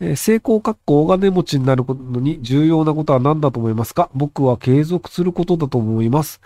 [0.00, 4.10] えー成功かっこ大金持ちになるのに重要なことは何だと思いますか？
[4.14, 6.40] 僕は継続することだと思います。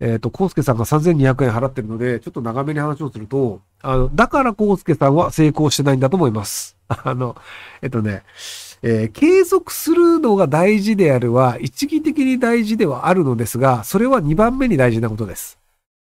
[0.00, 6.76] えっ、と、コウスケさんが3200円払ってるので、ちょっと長めに話をすると、あの、だからコウスケさんは成功してないんだと思います。
[6.88, 7.36] あの、
[7.82, 8.24] えっとね、
[8.82, 15.58] えー継続するのが大事であるは、一義的に大事ではあるのですが、それは2番目に大事なことです。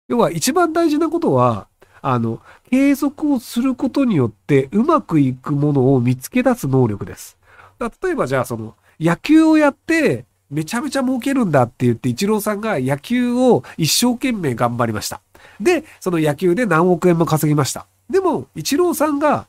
[0.08, 1.66] 要は一番大事なことは、
[2.02, 2.40] あの、
[2.70, 7.36] 継続をすることによってうまくいくものを見つけ出す能力です。
[7.78, 15.20] だ例えばじゃあその、野球をやってめちゃめちゃ儲けるんだって言って、イチローさんが野球を一生懸命頑張りました。
[15.60, 17.86] で、その野球で何億円も稼ぎました。
[18.08, 19.46] でも、イチローさんが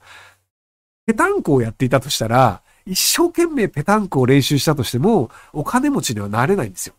[1.06, 6.96] ペタンコをやっていたとしたら、一生懸命ペタンコを練習したとしても、お金持ちにはなれないんですよ。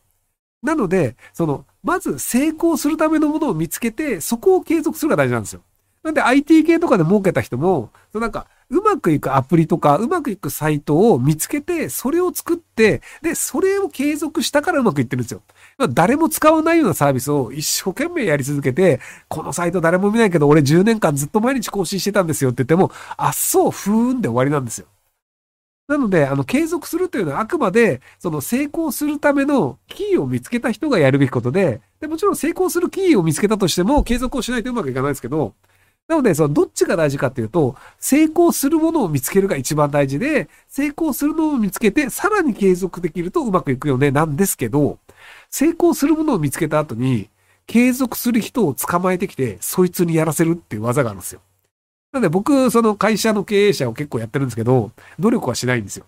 [0.62, 5.62] なので、その、まず成功するためのものを見つけて、そこを継続するが大事なんですよ。
[6.02, 15.42] なんで IT 系とかで儲けた人も、そのなんか、うまくいくアプリとか、うまくいくサイトを見つけて、それを作って、で、それを継続したからうまくいってるんですよ。
[15.90, 24.86] 誰も使わないようなサービスを一生懸命やり続けて、このサイト誰も見ないけど、俺10年間ずっと毎日更新してたんですよって言っても、あっそう、ふーんで終わりなんですよ。
[25.90, 35.52] なので、あの、継続するというのはあくまで、その成功するためのキーを見つけた人がやるべきことで、で、もちろん成功するキーを見つけたとしても、継続をしないとうまくいかないですけど、
[36.06, 45.00] なので、その、どっちが大事かっていうと、成功するものを見つけるが一番大事で、成功するのを見つけて、さらに継続できるとうまくいくよね、なんですけど、
[45.50, 47.30] 成功するものを見つけた後に、
[47.66, 51.40] 継続する人を捕まえてきて、そいつにやらせるっていう技があるんですよ。
[52.12, 56.04] なので僕、その会社の経営者を結構やってるんですけど、努力はしないんですよ。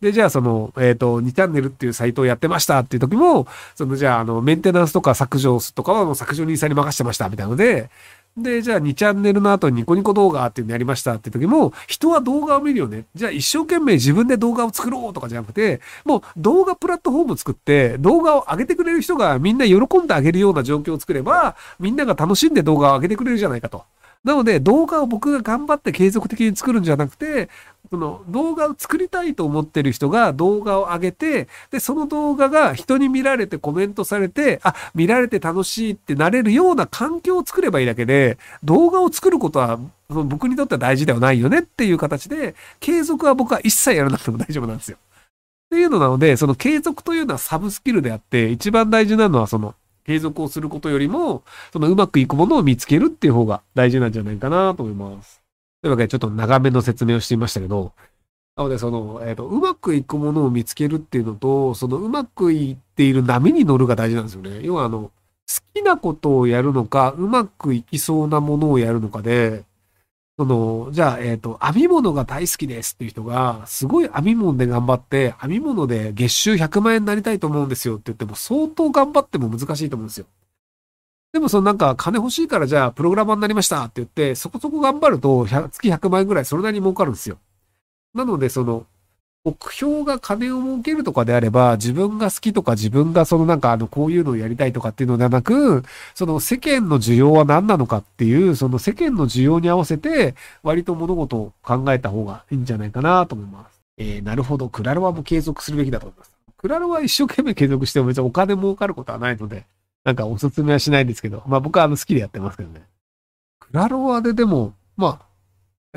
[0.00, 7.90] で、じゃあその、えっ、と、2チャンネルっていうサイトをやってましたっていう時も、その、じゃあ、あの、メンテナンスとか削除とかはもう削除人さんに任せてましたみたいなので、
[8.36, 13.06] で、じゃあ2チャンネルの後にニコニコ動画っていうのやりましたって時も、人は動画を見るよね。
[13.14, 23.82] じゃあ一生懸命自分で動画を作ろうとかじゃなくて、もう動画プラットフォーム作って、動画を上げてくれる人がみんな喜んであげるような状況を作れば、みんなが楽しんで動画を上げてくれるじゃないかと。
[24.24, 27.48] なので、動画を僕が頑張って継続的に作るんじゃなくて、
[27.90, 39.78] その動画を作りたいと思ってる人が動画を上げて、で、その動画が人に見られてコメントされて、あ、見られて楽しいってなれるような環境を作ればいいだけで、動画を作ることは
[40.10, 44.96] その僕にとっては大事ではないよねっていう形で、継続は僕は一切やらなくても大丈夫なんですよ。
[44.96, 49.74] っていうのなので、その継続というのはサブスキルであって、一番大事なのはその
[50.08, 55.42] 継続をすることよりも、そのうまくいくものを見つけるっていう方が大事なんじゃないかなと思います。
[55.82, 57.92] というわけで、ちょっと長めの説明をしてみましたけど、
[58.56, 64.60] なので、その、えっ、と、うまくいくものを見つけるっていうのと、そのうまくいっている波に乗るが大事なんですよね。
[64.62, 65.12] 要は、あの、好
[65.74, 69.64] きなことをやるのか、うまくいきそうなものをやるのかで、
[70.38, 80.26] その、じゃあ、えっ、と、編み物が大好きですっていう人が、すごい編み物で頑張って、編み物で月収100万円になりたいと思うんですよって言っても、相当頑張っても難しいと思うんですよ。
[81.32, 87.38] でもそのなんか金欲しいからじゃあプログラマーになりましたって言って、そこそこ頑張ると月100万円ぐらいそれなりに儲かるんですよ。
[88.14, 88.86] なのでその、
[89.48, 103.80] 目標が金を儲けるとかであれば、自分が好きとか自分がそのなんかあのこういうのをやりたいとかっていうのではなく、その世間の需要は何なのかっていう、その世間の需要に合わせて割と物事を考えた方がいいんじゃないかなと思います。
[103.96, 104.68] えー、なるほど。
[104.68, 106.32] クラロワも継続するべきだと思います。
[106.58, 109.64] クラロワ一生懸命継続しても別にお金儲かることはないので、
[110.04, 112.82] なんかおすすめはしないですけど、まあ僕はあの好きでやってますけどね。
[113.60, 115.27] クラロワででも、まあ、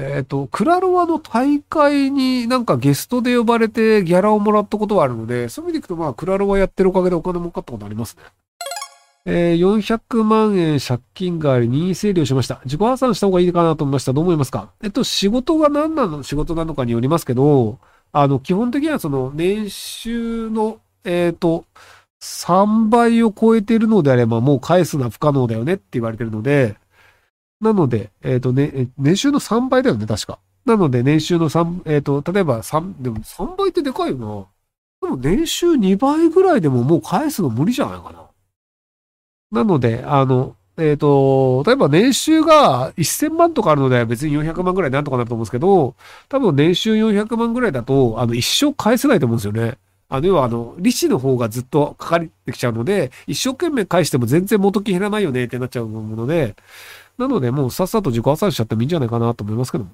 [0.01, 8.23] えっ、と、クラロワの大会になんかゲストで呼ばれてギャラをもらったことはあるので、そういう意味でいくとまあクラロワやってるおかげでお金儲かったことありますね。
[9.25, 12.59] えー、400万円借金があり任意整理をしました。
[12.65, 14.13] 自己破産した方がいいかなと思いました。
[14.13, 14.71] どう思いますか？
[14.81, 16.23] えっと、仕事が何なの？
[16.23, 17.77] 仕事なのかによりますけど、
[18.11, 21.65] あの、基本的にはその年収の、えっ、と、
[22.21, 26.75] 3倍を超えているのであればもう返すのは不可能だよねって言われてるので、
[27.61, 30.39] なので、えっ、とね、年収の3倍だよね、確か。
[30.65, 34.17] なので、年収の3、えっ、と、例えば3、でも3倍ってでかいよ
[35.01, 35.07] な。
[35.07, 38.27] でも年収2倍ぐらいでももう返すの無理じゃないかな。
[39.51, 45.95] なので、あの、えっ、と、例えば年収が1000万とかあるので別に400万ぐらいなんとかなると思うんですけど、
[46.29, 49.77] 多分年収400万ぐらいだと、あの、一生返せないと思うんですよね。
[50.13, 56.57] あの、要はあの、利子の方がずっとかかってきちゃうので、一生懸命返しても全然元金減らないよねってなっちゃうので、
[57.17, 59.91] なのでもうさっさと自己破産しちゃってもいいんじゃないかなと思いますけども。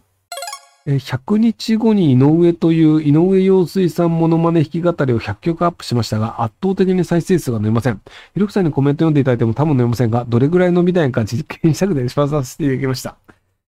[0.87, 8.01] え100日後に井上という井上陽水さんモノマネ弾き語りを100曲アップしましたが、圧倒的に再生数が伸びません。
[8.33, 13.17] ひろきさんにコメント読んでいただいても多分伸びませんが、どれぐらい伸びないか実験したくてレスポンスさせていただきました。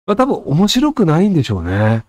[0.06, 2.06] まあ多分面白くないんでしょうね。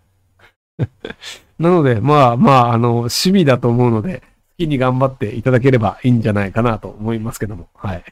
[1.59, 7.69] なので、まあまあ、あの、趣味だと思うので、好きに頑張っていただければいいんじゃないかなと思いますけども。
[7.75, 8.05] はい。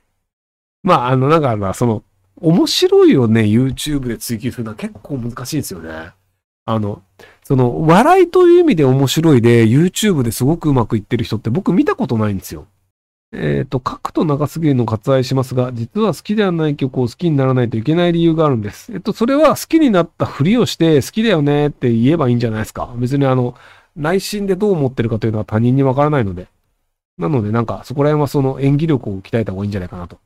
[0.82, 2.02] まあ、あの、なんか、その、
[2.36, 6.10] 面白いをね、YouTube で追求するのは結構難しいんですよね。
[6.64, 7.02] あの、
[7.44, 12.66] その、笑いという意味で面白いで、YouTube ですごくうまくいってる人って僕見たことないんですよ。
[13.32, 18.92] えっ、ー、と、書くと長すぎるの割愛しますが、実は好きではない曲を好きにならないといけない理由があるんです。
[18.92, 22.94] えっと、それは好きになったふりをして好きだよねって言えばいいんじゃないですか。
[22.96, 23.56] 別にあの、
[23.96, 26.48] 内心でどう思ってるかというのは他人にわからないので。
[27.18, 30.18] なので、なんか、そこら辺はその演技力を鍛えた方がいいんじゃないかなと